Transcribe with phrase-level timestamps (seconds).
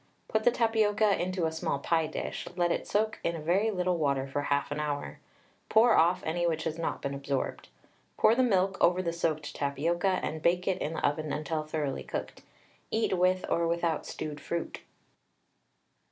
[0.27, 3.99] Put the tapioca into a small pie dish, let it soak in a very little
[3.99, 5.19] water for half an hour,
[5.69, 7.69] pour off any which has not been absorbed.
[8.17, 12.01] Pour the milk over the soaked tapioca, and bake it in the oven until thoroughly
[12.03, 12.41] cooked.
[12.89, 14.79] Eat with or without stewed fruit.